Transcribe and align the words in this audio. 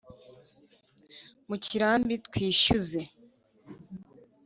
mu 1.47 1.55
kirambi 1.65 2.15
twishyuze 2.25 3.01